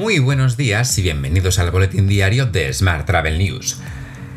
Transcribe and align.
Muy 0.00 0.18
buenos 0.18 0.56
días 0.56 0.96
y 0.96 1.02
bienvenidos 1.02 1.58
al 1.58 1.70
boletín 1.70 2.08
diario 2.08 2.46
de 2.46 2.72
Smart 2.72 3.04
Travel 3.04 3.36
News. 3.36 3.76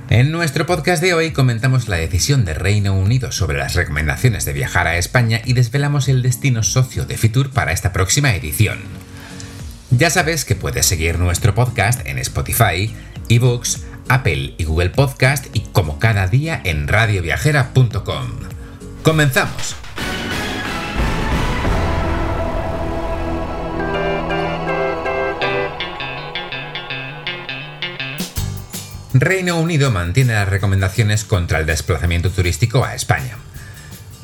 En 0.10 0.30
nuestro 0.30 0.66
podcast 0.66 1.02
de 1.02 1.14
hoy 1.14 1.32
comentamos 1.32 1.88
la 1.88 1.96
decisión 1.96 2.44
de 2.44 2.54
Reino 2.54 2.94
Unido 2.94 3.32
sobre 3.32 3.58
las 3.58 3.74
recomendaciones 3.74 4.44
de 4.44 4.52
viajar 4.52 4.88
a 4.88 4.98
España 4.98 5.40
y 5.46 5.54
desvelamos 5.54 6.10
el 6.10 6.22
destino 6.22 6.64
socio 6.64 7.06
de 7.06 7.16
Fitur 7.16 7.50
para 7.50 7.72
esta 7.72 7.94
próxima 7.94 8.36
edición. 8.36 8.80
Ya 9.90 10.10
sabes 10.10 10.44
que 10.44 10.56
puedes 10.56 10.86
seguir 10.86 11.18
nuestro 11.18 11.56
podcast 11.56 12.06
en 12.06 12.18
Spotify, 12.18 12.94
eBooks, 13.30 13.86
Apple 14.10 14.56
y 14.58 14.66
Google 14.66 14.90
Podcast 14.90 15.46
y 15.54 15.62
como 15.72 15.98
cada 15.98 16.28
día 16.28 16.60
en 16.66 16.90
radioviajera.com. 16.90 18.28
¡Comenzamos! 19.02 19.83
Reino 29.14 29.60
Unido 29.60 29.92
mantiene 29.92 30.34
las 30.34 30.50
recomendaciones 30.50 31.24
contra 31.24 31.60
el 31.60 31.68
desplazamiento 31.68 32.32
turístico 32.32 32.84
a 32.84 32.96
España. 32.96 33.38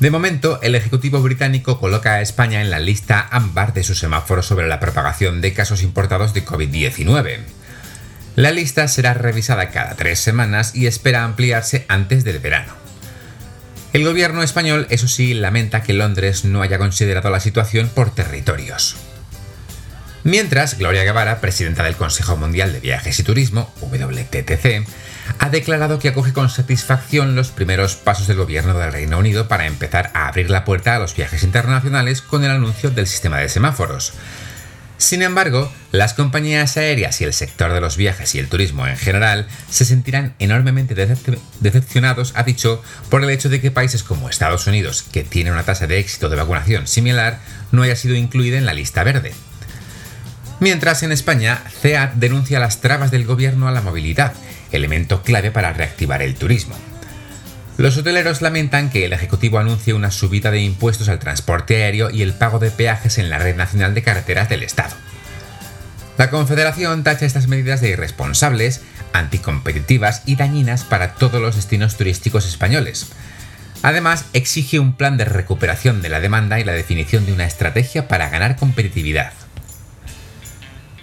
De 0.00 0.10
momento, 0.10 0.58
el 0.62 0.74
Ejecutivo 0.74 1.22
británico 1.22 1.78
coloca 1.78 2.14
a 2.14 2.22
España 2.22 2.60
en 2.60 2.70
la 2.70 2.80
lista 2.80 3.28
ámbar 3.30 3.72
de 3.72 3.84
su 3.84 3.94
semáforo 3.94 4.42
sobre 4.42 4.66
la 4.66 4.80
propagación 4.80 5.40
de 5.40 5.52
casos 5.52 5.82
importados 5.82 6.34
de 6.34 6.44
COVID-19. 6.44 7.38
La 8.34 8.50
lista 8.50 8.88
será 8.88 9.14
revisada 9.14 9.70
cada 9.70 9.94
tres 9.94 10.18
semanas 10.18 10.74
y 10.74 10.86
espera 10.86 11.22
ampliarse 11.22 11.84
antes 11.86 12.24
del 12.24 12.40
verano. 12.40 12.72
El 13.92 14.04
gobierno 14.04 14.42
español, 14.42 14.88
eso 14.90 15.06
sí, 15.06 15.34
lamenta 15.34 15.84
que 15.84 15.92
Londres 15.92 16.44
no 16.44 16.62
haya 16.62 16.78
considerado 16.78 17.30
la 17.30 17.38
situación 17.38 17.88
por 17.88 18.12
territorios. 18.12 18.96
Mientras, 20.22 20.76
Gloria 20.76 21.02
Guevara, 21.02 21.40
presidenta 21.40 21.82
del 21.82 21.96
Consejo 21.96 22.36
Mundial 22.36 22.74
de 22.74 22.80
Viajes 22.80 23.18
y 23.18 23.22
Turismo, 23.22 23.72
WTTC, 23.80 24.86
ha 25.38 25.48
declarado 25.48 25.98
que 25.98 26.08
acoge 26.08 26.34
con 26.34 26.50
satisfacción 26.50 27.34
los 27.34 27.48
primeros 27.48 27.96
pasos 27.96 28.26
del 28.26 28.36
gobierno 28.36 28.76
del 28.76 28.92
Reino 28.92 29.18
Unido 29.18 29.48
para 29.48 29.66
empezar 29.66 30.10
a 30.12 30.28
abrir 30.28 30.50
la 30.50 30.66
puerta 30.66 30.94
a 30.94 30.98
los 30.98 31.16
viajes 31.16 31.42
internacionales 31.42 32.20
con 32.20 32.44
el 32.44 32.50
anuncio 32.50 32.90
del 32.90 33.06
sistema 33.06 33.38
de 33.38 33.48
semáforos. 33.48 34.12
Sin 34.98 35.22
embargo, 35.22 35.72
las 35.92 36.12
compañías 36.12 36.76
aéreas 36.76 37.22
y 37.22 37.24
el 37.24 37.32
sector 37.32 37.72
de 37.72 37.80
los 37.80 37.96
viajes 37.96 38.34
y 38.34 38.38
el 38.38 38.50
turismo 38.50 38.86
en 38.86 38.98
general 38.98 39.48
se 39.70 39.86
sentirán 39.86 40.34
enormemente 40.38 40.94
decepcionados, 41.60 42.34
ha 42.36 42.42
dicho, 42.42 42.82
por 43.08 43.24
el 43.24 43.30
hecho 43.30 43.48
de 43.48 43.62
que 43.62 43.70
países 43.70 44.02
como 44.02 44.28
Estados 44.28 44.66
Unidos, 44.66 45.02
que 45.10 45.24
tiene 45.24 45.52
una 45.52 45.62
tasa 45.62 45.86
de 45.86 45.98
éxito 45.98 46.28
de 46.28 46.36
vacunación 46.36 46.86
similar, 46.86 47.40
no 47.72 47.82
haya 47.82 47.96
sido 47.96 48.14
incluida 48.14 48.58
en 48.58 48.66
la 48.66 48.74
lista 48.74 49.02
verde. 49.02 49.32
Mientras 50.60 51.02
en 51.02 51.10
España, 51.10 51.62
CEAT 51.80 52.14
denuncia 52.14 52.60
las 52.60 52.82
trabas 52.82 53.10
del 53.10 53.24
gobierno 53.24 53.66
a 53.66 53.72
la 53.72 53.80
movilidad, 53.80 54.34
elemento 54.72 55.22
clave 55.22 55.50
para 55.50 55.72
reactivar 55.72 56.20
el 56.20 56.34
turismo. 56.34 56.76
Los 57.78 57.96
hoteleros 57.96 58.42
lamentan 58.42 58.90
que 58.90 59.06
el 59.06 59.14
Ejecutivo 59.14 59.58
anuncie 59.58 59.94
una 59.94 60.10
subida 60.10 60.50
de 60.50 60.60
impuestos 60.60 61.08
al 61.08 61.18
transporte 61.18 61.82
aéreo 61.82 62.10
y 62.10 62.20
el 62.20 62.34
pago 62.34 62.58
de 62.58 62.70
peajes 62.70 63.16
en 63.16 63.30
la 63.30 63.38
red 63.38 63.56
nacional 63.56 63.94
de 63.94 64.02
carreteras 64.02 64.50
del 64.50 64.62
Estado. 64.62 64.94
La 66.18 66.28
Confederación 66.28 67.04
tacha 67.04 67.24
estas 67.24 67.46
medidas 67.46 67.80
de 67.80 67.88
irresponsables, 67.88 68.82
anticompetitivas 69.14 70.22
y 70.26 70.36
dañinas 70.36 70.84
para 70.84 71.14
todos 71.14 71.40
los 71.40 71.56
destinos 71.56 71.96
turísticos 71.96 72.46
españoles. 72.46 73.06
Además, 73.82 74.26
exige 74.34 74.78
un 74.78 74.92
plan 74.92 75.16
de 75.16 75.24
recuperación 75.24 76.02
de 76.02 76.10
la 76.10 76.20
demanda 76.20 76.60
y 76.60 76.64
la 76.64 76.72
definición 76.72 77.24
de 77.24 77.32
una 77.32 77.46
estrategia 77.46 78.08
para 78.08 78.28
ganar 78.28 78.56
competitividad. 78.56 79.32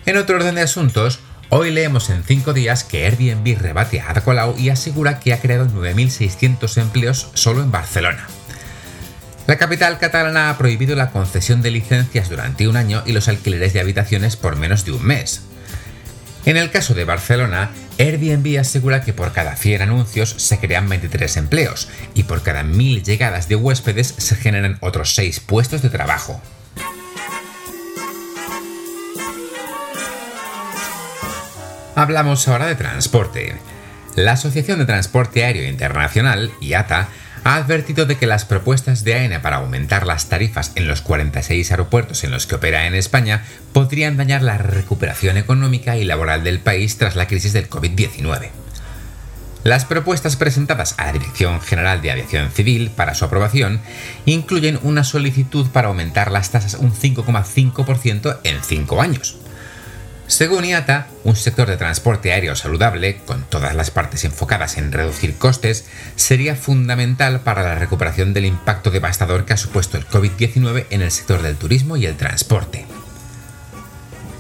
En 0.08 0.16
otro 0.16 0.38
orden 0.38 0.56
de 0.56 0.62
asuntos, 0.62 1.20
hoy 1.50 1.70
leemos 1.70 2.10
en 2.10 2.24
5 2.24 2.54
días 2.54 2.86
que 2.86 3.06
Airbnb 3.06 3.60
rebate 3.60 4.00
a 4.00 4.12
Ada 4.12 4.54
y 4.58 4.70
asegura 4.70 5.20
que 5.20 5.34
ha 5.34 5.42
creado 5.42 5.68
9.600 5.68 6.78
empleos 6.82 7.30
solo 7.34 7.62
en 7.62 7.72
Barcelona. 7.72 8.26
La 9.48 9.58
capital 9.58 10.00
catalana 10.00 10.50
ha 10.50 10.58
prohibido 10.58 10.96
la 10.96 11.12
concesión 11.12 11.62
de 11.62 11.72
licencias 11.72 12.30
durante 12.30 12.70
un 12.70 12.78
año 12.78 13.04
y 13.06 13.12
los 13.12 13.28
alquileres 13.28 13.74
de 13.74 13.82
habitaciones 13.82 14.38
por 14.38 14.56
menos 14.56 14.86
de 14.86 14.94
un 14.94 15.06
mes. 15.06 15.42
En 16.46 16.56
el 16.56 16.72
caso 16.72 16.94
de 16.94 17.04
Barcelona, 17.04 17.72
Airbnb 18.00 18.62
asegura 18.62 19.02
que 19.02 19.12
por 19.12 19.34
cada 19.34 19.58
100 19.58 19.82
anuncios 19.82 20.30
se 20.38 20.58
crean 20.58 20.88
23 20.88 21.36
empleos 21.36 21.90
y 22.14 22.24
por 22.24 22.44
cada 22.44 22.64
1000 22.64 23.04
llegadas 23.04 23.50
de 23.50 23.58
huéspedes 23.58 24.16
se 24.18 24.38
generan 24.38 24.78
otros 24.80 25.16
6 25.16 25.42
puestos 25.42 25.82
de 25.82 25.90
trabajo. 25.90 26.42
Hablamos 31.98 32.48
ahora 32.48 32.68
de 32.68 32.76
transporte. 32.76 33.56
La 34.16 34.34
Asociación 34.34 34.78
de 34.78 34.86
Transporte 34.86 35.44
Aéreo 35.44 35.68
Internacional, 35.68 36.52
IATA, 36.62 37.10
ha 37.44 37.56
advertido 37.56 38.06
de 38.06 38.18
que 38.18 38.28
las 38.28 38.46
propuestas 38.46 39.04
de 39.04 39.16
AENA 39.16 39.42
para 39.42 39.56
aumentar 39.56 40.06
las 40.06 40.30
tarifas 40.30 40.74
en 40.76 40.88
los 40.88 41.02
46 41.02 41.72
aeropuertos 41.72 42.24
en 42.24 42.30
los 42.30 42.46
que 42.46 42.54
opera 42.54 42.86
en 42.86 42.94
España 42.94 43.46
podrían 43.74 44.16
dañar 44.16 44.44
la 44.44 44.60
recuperación 44.60 45.38
económica 45.38 45.98
y 45.98 46.04
laboral 46.04 46.44
del 46.44 46.60
país 46.60 47.00
tras 47.00 47.16
la 47.16 47.26
crisis 47.26 47.54
del 47.54 47.68
COVID-19. 47.68 48.50
Las 49.64 49.86
propuestas 49.86 50.36
presentadas 50.36 50.94
a 51.00 51.06
la 51.06 51.14
Dirección 51.14 51.62
General 51.62 52.00
de 52.04 52.12
Aviación 52.12 52.52
Civil 52.52 52.92
para 52.92 53.16
su 53.16 53.26
aprobación 53.26 53.82
incluyen 54.28 54.80
una 54.84 55.04
solicitud 55.04 55.66
para 55.72 55.88
aumentar 55.88 56.32
las 56.32 56.52
tasas 56.52 56.76
un 56.76 56.94
5,5% 56.94 58.38
en 58.44 58.62
5 58.62 59.02
años, 59.02 59.40
según 60.28 60.66
IATA, 60.66 61.08
un 61.24 61.38
sector 61.38 61.70
de 61.70 61.78
transporte 61.78 62.34
aéreo 62.34 62.54
saludable, 62.56 63.22
con 63.26 63.44
todas 63.44 63.74
las 63.74 63.92
partes 63.92 64.26
enfocadas 64.26 64.78
en 64.78 64.92
reducir 64.92 65.38
costes, 65.38 65.86
sería 66.18 66.58
fundamental 66.58 67.40
para 67.40 67.64
la 67.64 67.76
recuperación 67.76 68.34
del 68.34 68.46
impacto 68.46 68.92
devastador 68.92 69.46
que 69.46 69.54
ha 69.54 69.58
supuesto 69.58 69.98
el 69.98 70.06
COVID-19 70.06 70.88
en 70.90 71.02
el 71.02 71.12
sector 71.12 71.42
del 71.42 71.56
turismo 71.56 71.96
y 71.96 72.06
el 72.06 72.18
transporte. 72.18 72.86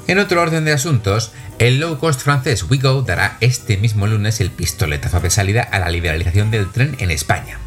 En 0.08 0.20
otro 0.20 0.42
orden 0.42 0.66
de 0.66 0.74
asuntos, 0.74 1.31
el 1.58 1.80
low 1.80 1.97
cost 2.00 2.22
francés 2.22 2.64
Wigo 2.70 3.02
dará 3.02 3.38
este 3.40 3.78
mismo 3.78 4.08
lunes 4.08 4.42
el 4.42 4.52
pistoletazo 4.52 5.22
de 5.22 5.30
salida 5.30 5.64
a 5.64 5.80
la 5.80 5.90
liberalización 5.90 6.52
del 6.52 6.70
tren 6.70 6.97
en 7.00 7.12
España. 7.12 7.59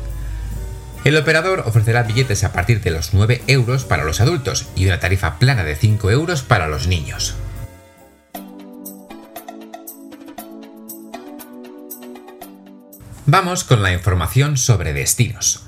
El 1.04 1.16
operador 1.16 1.64
ofrecerá 1.66 2.02
billetes 2.02 2.44
a 2.44 2.52
partir 2.52 2.82
de 2.82 2.90
los 2.90 3.14
9 3.14 3.42
euros 3.46 3.84
para 3.84 4.04
los 4.04 4.20
adultos 4.20 4.68
y 4.76 4.86
una 4.86 5.00
tarifa 5.00 5.38
plana 5.38 5.64
de 5.64 5.74
5 5.74 6.10
euros 6.10 6.42
para 6.42 6.68
los 6.68 6.86
niños. 6.86 7.34
Vamos 13.26 13.64
con 13.64 13.82
la 13.82 13.92
información 13.92 14.56
sobre 14.56 14.94
destinos. 14.94 15.62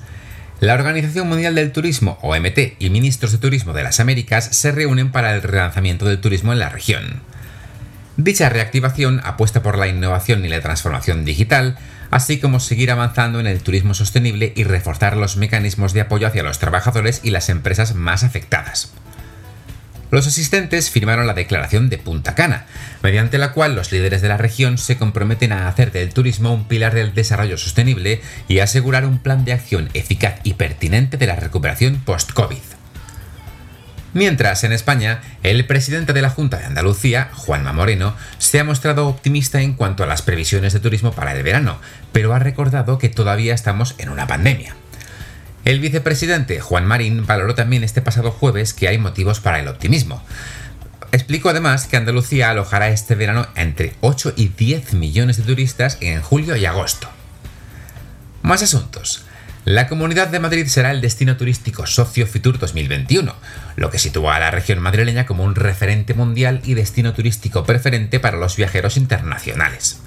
La 0.59 0.73
Organización 0.73 1.29
Mundial 1.29 1.53
del 1.53 1.71
Turismo, 1.71 2.17
OMT, 2.23 2.77
y 2.79 2.89
ministros 2.89 3.31
de 3.31 3.37
Turismo 3.37 3.73
de 3.73 3.83
las 3.83 3.99
Américas 3.99 4.45
se 4.45 4.71
reúnen 4.71 5.11
para 5.11 5.35
el 5.35 5.43
relanzamiento 5.43 6.05
del 6.05 6.19
turismo 6.19 6.51
en 6.51 6.59
la 6.59 6.69
región. 6.69 7.21
Dicha 8.17 8.49
reactivación 8.49 9.21
apuesta 9.23 9.61
por 9.61 9.77
la 9.77 9.87
innovación 9.87 10.43
y 10.43 10.49
la 10.49 10.61
transformación 10.61 11.25
digital, 11.25 11.77
así 12.09 12.39
como 12.39 12.59
seguir 12.59 12.89
avanzando 12.89 13.39
en 13.39 13.47
el 13.47 13.61
turismo 13.61 13.93
sostenible 13.93 14.51
y 14.55 14.63
reforzar 14.63 15.15
los 15.15 15.37
mecanismos 15.37 15.93
de 15.93 16.01
apoyo 16.01 16.27
hacia 16.27 16.43
los 16.43 16.57
trabajadores 16.57 17.21
y 17.23 17.29
las 17.29 17.49
empresas 17.49 17.93
más 17.93 18.23
afectadas. 18.23 18.93
Los 20.13 20.27
asistentes 20.27 20.91
firmaron 20.91 21.25
la 21.25 21.33
Declaración 21.33 21.89
de 21.89 21.97
Punta 21.97 22.35
Cana, 22.35 22.67
mediante 23.01 23.39
la 23.39 23.51
cual 23.51 23.73
los 23.73 23.91
líderes 23.91 24.21
de 24.21 24.27
la 24.27 24.37
región 24.37 24.77
se 24.77 24.95
comprometen 24.95 25.51
a 25.51 25.67
hacer 25.67 25.91
del 25.91 26.13
turismo 26.13 26.53
un 26.53 26.67
pilar 26.67 26.93
del 26.93 27.15
desarrollo 27.15 27.57
sostenible 27.57 28.21
y 28.47 28.59
asegurar 28.59 29.07
un 29.07 29.17
plan 29.17 29.43
de 29.43 29.53
acción 29.53 29.89
eficaz 29.95 30.35
y 30.43 30.53
pertinente 30.53 31.17
de 31.17 31.25
la 31.25 31.35
recuperación 31.35 31.99
post-COVID. 32.05 32.59
Mientras, 34.13 34.63
en 34.63 34.73
España, 34.73 35.19
el 35.41 35.65
presidente 35.65 36.13
de 36.13 36.21
la 36.21 36.29
Junta 36.29 36.59
de 36.59 36.65
Andalucía, 36.65 37.31
Juanma 37.33 37.73
Moreno, 37.73 38.15
se 38.37 38.59
ha 38.59 38.63
mostrado 38.63 39.07
optimista 39.07 39.63
en 39.63 39.73
cuanto 39.73 40.03
a 40.03 40.05
las 40.05 40.21
previsiones 40.21 40.73
de 40.73 40.79
turismo 40.79 41.13
para 41.13 41.35
el 41.35 41.41
verano, 41.41 41.79
pero 42.11 42.35
ha 42.35 42.39
recordado 42.39 42.99
que 42.99 43.09
todavía 43.09 43.55
estamos 43.55 43.95
en 43.97 44.09
una 44.09 44.27
pandemia. 44.27 44.75
El 45.65 45.79
vicepresidente 45.79 46.59
Juan 46.59 46.85
Marín 46.85 47.25
valoró 47.25 47.55
también 47.55 47.85
este 47.85 48.01
pasado 48.01 48.31
jueves 48.31 48.73
que 48.73 48.89
hay 48.89 48.97
motivos 48.97 49.39
para 49.39 49.59
el 49.59 49.69
optimismo. 49.69 50.21
Explicó 51.13 51.49
además 51.49 51.87
que 51.87 51.95
Andalucía 51.95 52.49
alojará 52.49 52.89
este 52.89 53.15
verano 53.15 53.47
entre 53.55 53.93
8 54.01 54.33
y 54.35 54.49
10 54.49 54.93
millones 54.93 55.37
de 55.37 55.43
turistas 55.43 55.97
en 56.01 56.21
julio 56.21 56.57
y 56.57 56.65
agosto. 56.65 57.07
Más 58.41 58.61
asuntos. 58.61 59.23
La 59.63 59.87
Comunidad 59.87 60.27
de 60.27 60.41
Madrid 60.41 60.67
será 60.67 60.91
el 60.91 60.99
destino 60.99 61.37
turístico 61.37 61.85
socio 61.85 62.27
Fitur 62.27 62.59
2021, 62.59 63.33
lo 63.77 63.89
que 63.89 63.99
sitúa 63.99 64.35
a 64.35 64.39
la 64.41 64.51
región 64.51 64.79
madrileña 64.79 65.25
como 65.25 65.45
un 65.45 65.55
referente 65.55 66.13
mundial 66.13 66.59
y 66.65 66.73
destino 66.73 67.13
turístico 67.13 67.63
preferente 67.63 68.19
para 68.19 68.35
los 68.35 68.57
viajeros 68.57 68.97
internacionales. 68.97 70.02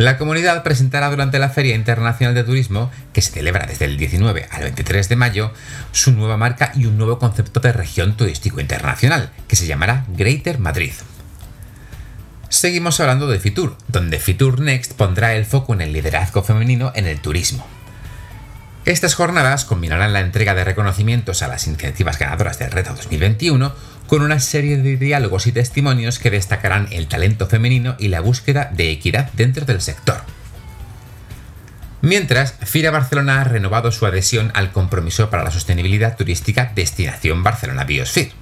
La 0.00 0.16
comunidad 0.16 0.62
presentará 0.62 1.10
durante 1.10 1.38
la 1.38 1.50
Feria 1.50 1.74
Internacional 1.74 2.34
de 2.34 2.42
Turismo, 2.42 2.90
que 3.12 3.20
se 3.20 3.32
celebra 3.32 3.66
desde 3.66 3.84
el 3.84 3.98
19 3.98 4.48
al 4.50 4.62
23 4.62 5.10
de 5.10 5.16
mayo, 5.16 5.52
su 5.92 6.12
nueva 6.12 6.38
marca 6.38 6.72
y 6.74 6.86
un 6.86 6.96
nuevo 6.96 7.18
concepto 7.18 7.60
de 7.60 7.70
región 7.70 8.16
turístico 8.16 8.62
internacional, 8.62 9.30
que 9.46 9.56
se 9.56 9.66
llamará 9.66 10.06
Greater 10.08 10.58
Madrid. 10.58 10.92
Seguimos 12.48 12.98
hablando 12.98 13.26
de 13.26 13.40
Fitur, 13.40 13.76
donde 13.88 14.18
Fitur 14.18 14.60
Next 14.60 14.94
pondrá 14.94 15.34
el 15.34 15.44
foco 15.44 15.74
en 15.74 15.82
el 15.82 15.92
liderazgo 15.92 16.42
femenino 16.42 16.92
en 16.94 17.06
el 17.06 17.20
turismo. 17.20 17.66
Estas 18.86 19.14
jornadas 19.14 19.66
combinarán 19.66 20.14
la 20.14 20.20
entrega 20.20 20.54
de 20.54 20.64
reconocimientos 20.64 21.42
a 21.42 21.48
las 21.48 21.66
iniciativas 21.66 22.18
ganadoras 22.18 22.58
del 22.58 22.70
Reto 22.70 22.94
2021 22.94 23.74
con 24.10 24.22
una 24.22 24.40
serie 24.40 24.76
de 24.76 24.96
diálogos 24.96 25.46
y 25.46 25.52
testimonios 25.52 26.18
que 26.18 26.32
destacarán 26.32 26.88
el 26.90 27.06
talento 27.06 27.46
femenino 27.46 27.94
y 27.96 28.08
la 28.08 28.20
búsqueda 28.20 28.68
de 28.74 28.90
equidad 28.90 29.30
dentro 29.34 29.64
del 29.64 29.80
sector. 29.80 30.16
Mientras, 32.02 32.56
FIRA 32.60 32.90
Barcelona 32.90 33.40
ha 33.40 33.44
renovado 33.44 33.92
su 33.92 34.06
adhesión 34.06 34.50
al 34.54 34.72
compromiso 34.72 35.30
para 35.30 35.44
la 35.44 35.52
sostenibilidad 35.52 36.16
turística 36.16 36.72
Destinación 36.74 37.44
Barcelona 37.44 37.84
Biosphere, 37.84 38.32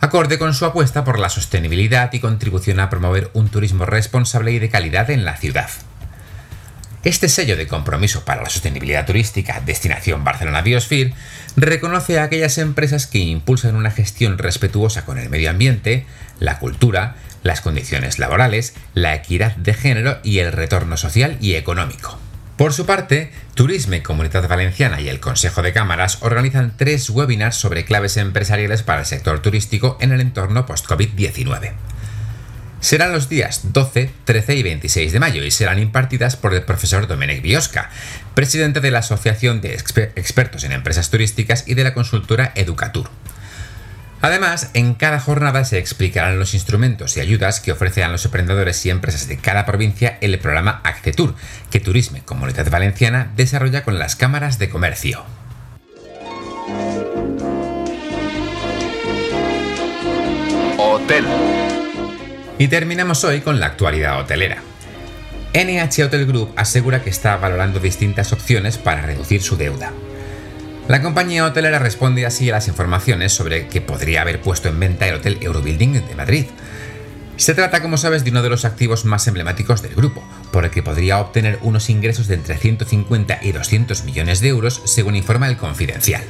acorde 0.00 0.38
con 0.38 0.54
su 0.54 0.66
apuesta 0.66 1.02
por 1.02 1.18
la 1.18 1.30
sostenibilidad 1.30 2.12
y 2.12 2.20
contribución 2.20 2.78
a 2.78 2.88
promover 2.88 3.28
un 3.32 3.48
turismo 3.48 3.84
responsable 3.84 4.52
y 4.52 4.60
de 4.60 4.70
calidad 4.70 5.10
en 5.10 5.24
la 5.24 5.36
ciudad. 5.36 5.68
Este 7.04 7.28
sello 7.28 7.56
de 7.56 7.66
compromiso 7.66 8.24
para 8.24 8.42
la 8.42 8.48
sostenibilidad 8.48 9.04
turística 9.04 9.60
Destinación 9.66 10.22
Barcelona 10.22 10.62
Biosphere 10.62 11.12
reconoce 11.56 12.20
a 12.20 12.22
aquellas 12.22 12.58
empresas 12.58 13.08
que 13.08 13.18
impulsan 13.18 13.74
una 13.74 13.90
gestión 13.90 14.38
respetuosa 14.38 15.04
con 15.04 15.18
el 15.18 15.28
medio 15.28 15.50
ambiente, 15.50 16.06
la 16.38 16.60
cultura, 16.60 17.16
las 17.42 17.60
condiciones 17.60 18.20
laborales, 18.20 18.74
la 18.94 19.16
equidad 19.16 19.56
de 19.56 19.74
género 19.74 20.18
y 20.22 20.38
el 20.38 20.52
retorno 20.52 20.96
social 20.96 21.38
y 21.40 21.54
económico. 21.54 22.20
Por 22.56 22.72
su 22.72 22.86
parte, 22.86 23.32
Turisme 23.54 24.04
Comunidad 24.04 24.48
Valenciana 24.48 25.00
y 25.00 25.08
el 25.08 25.18
Consejo 25.18 25.62
de 25.62 25.72
Cámaras 25.72 26.18
organizan 26.20 26.74
tres 26.76 27.10
webinars 27.10 27.56
sobre 27.56 27.84
claves 27.84 28.16
empresariales 28.16 28.84
para 28.84 29.00
el 29.00 29.06
sector 29.06 29.42
turístico 29.42 29.98
en 30.00 30.12
el 30.12 30.20
entorno 30.20 30.66
post-COVID-19 30.66 31.72
serán 32.82 33.12
los 33.12 33.28
días 33.28 33.72
12, 33.72 34.10
13 34.24 34.56
y 34.56 34.62
26 34.64 35.12
de 35.12 35.20
mayo 35.20 35.44
y 35.44 35.50
serán 35.50 35.78
impartidas 35.78 36.36
por 36.36 36.52
el 36.52 36.64
profesor 36.64 37.06
Domenech 37.06 37.40
Biosca, 37.40 37.88
presidente 38.34 38.80
de 38.80 38.90
la 38.90 38.98
Asociación 38.98 39.60
de 39.60 39.74
Expertos 39.74 40.64
en 40.64 40.72
Empresas 40.72 41.08
Turísticas 41.08 41.64
y 41.66 41.74
de 41.74 41.84
la 41.84 41.94
consultora 41.94 42.52
Educatur. 42.56 43.08
Además, 44.20 44.70
en 44.74 44.94
cada 44.94 45.20
jornada 45.20 45.64
se 45.64 45.78
explicarán 45.78 46.38
los 46.38 46.54
instrumentos 46.54 47.16
y 47.16 47.20
ayudas 47.20 47.60
que 47.60 47.72
ofrecen 47.72 48.04
a 48.04 48.08
los 48.08 48.24
emprendedores 48.24 48.84
y 48.84 48.90
empresas 48.90 49.26
de 49.28 49.38
cada 49.38 49.64
provincia 49.64 50.18
el 50.20 50.38
programa 50.38 50.80
Accetur, 50.84 51.34
que 51.70 51.80
Turisme 51.80 52.22
Comunidad 52.22 52.70
Valenciana 52.70 53.32
desarrolla 53.36 53.84
con 53.84 53.98
las 53.98 54.16
cámaras 54.16 54.58
de 54.58 54.68
comercio. 54.68 55.24
Hotel. 60.78 61.24
Y 62.62 62.68
terminamos 62.68 63.24
hoy 63.24 63.40
con 63.40 63.58
la 63.58 63.66
actualidad 63.66 64.20
hotelera. 64.20 64.62
NH 65.52 66.04
Hotel 66.04 66.26
Group 66.26 66.52
asegura 66.54 67.02
que 67.02 67.10
está 67.10 67.36
valorando 67.36 67.80
distintas 67.80 68.32
opciones 68.32 68.78
para 68.78 69.02
reducir 69.02 69.42
su 69.42 69.56
deuda. 69.56 69.90
La 70.86 71.02
compañía 71.02 71.44
hotelera 71.44 71.80
responde 71.80 72.24
así 72.24 72.48
a 72.50 72.52
las 72.52 72.68
informaciones 72.68 73.32
sobre 73.32 73.66
que 73.66 73.80
podría 73.80 74.22
haber 74.22 74.40
puesto 74.40 74.68
en 74.68 74.78
venta 74.78 75.08
el 75.08 75.16
Hotel 75.16 75.38
Eurobuilding 75.40 76.06
de 76.06 76.14
Madrid. 76.14 76.46
Se 77.36 77.54
trata, 77.54 77.82
como 77.82 77.96
sabes, 77.96 78.22
de 78.22 78.30
uno 78.30 78.44
de 78.44 78.50
los 78.50 78.64
activos 78.64 79.04
más 79.06 79.26
emblemáticos 79.26 79.82
del 79.82 79.96
grupo, 79.96 80.22
por 80.52 80.64
el 80.64 80.70
que 80.70 80.84
podría 80.84 81.18
obtener 81.18 81.58
unos 81.62 81.90
ingresos 81.90 82.28
de 82.28 82.36
entre 82.36 82.58
150 82.58 83.40
y 83.42 83.50
200 83.50 84.04
millones 84.04 84.38
de 84.38 84.50
euros, 84.50 84.82
según 84.84 85.16
informa 85.16 85.48
el 85.48 85.56
Confidencial. 85.56 86.22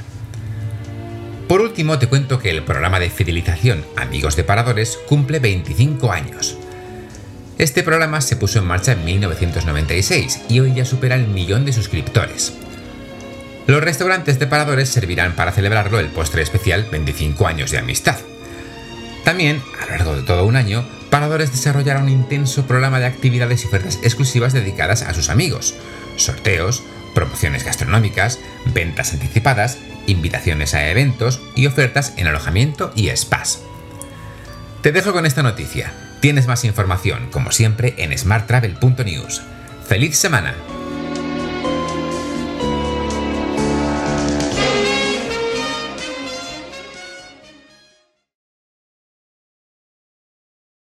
Por 1.53 1.61
último, 1.61 1.99
te 1.99 2.07
cuento 2.07 2.39
que 2.39 2.49
el 2.49 2.63
programa 2.63 2.99
de 2.99 3.11
fidelización 3.11 3.85
Amigos 3.99 4.37
de 4.37 4.43
Paradores 4.43 4.99
cumple 5.07 5.39
25 5.39 6.11
años. 6.11 6.57
Este 7.59 7.83
programa 7.83 8.23
se 8.23 8.37
puso 8.37 8.59
en 8.59 8.65
marcha 8.65 8.93
en 8.93 9.05
1996 9.05 10.45
y 10.49 10.61
hoy 10.61 10.73
ya 10.73 10.87
supera 10.87 11.15
el 11.15 11.29
millón 11.29 11.67
de 11.67 11.75
suscriptores. 11.75 12.55
Los 13.67 13.85
restaurantes 13.85 14.39
de 14.39 14.47
Paradores 14.47 14.89
servirán 14.89 15.37
para 15.37 15.53
celebrarlo 15.53 16.01
el 16.01 16.07
postre 16.07 16.41
especial 16.41 16.89
25 16.91 17.47
años 17.47 17.71
de 17.71 17.77
amistad. 17.77 18.17
También, 19.23 19.61
a 19.79 19.85
lo 19.85 19.91
largo 19.91 20.17
de 20.17 20.23
todo 20.23 20.47
un 20.47 20.57
año, 20.57 20.89
Paradores 21.11 21.53
desarrollará 21.53 22.01
un 22.01 22.09
intenso 22.09 22.67
programa 22.67 22.99
de 22.99 23.05
actividades 23.05 23.63
y 23.63 23.67
ofertas 23.67 23.99
exclusivas 24.03 24.55
dedicadas 24.55 25.03
a 25.03 25.13
sus 25.13 25.29
amigos, 25.29 25.75
sorteos, 26.17 26.83
promociones 27.15 27.63
gastronómicas, 27.63 28.39
ventas 28.73 29.13
anticipadas 29.13 29.77
invitaciones 30.07 30.75
a 30.75 30.89
eventos 30.89 31.41
y 31.55 31.67
ofertas 31.67 32.15
en 32.17 32.27
alojamiento 32.27 32.93
y 32.95 33.09
spas. 33.17 33.63
Te 34.83 34.93
dejo 34.93 35.13
con 35.13 35.27
esta 35.27 35.43
noticia. 35.43 35.93
Tienes 36.21 36.47
más 36.47 36.65
información, 36.65 37.29
como 37.31 37.53
siempre, 37.53 37.95
en 37.99 38.17
smarttravel.news. 38.17 39.43
¡Feliz 39.87 40.17
semana! 40.17 40.55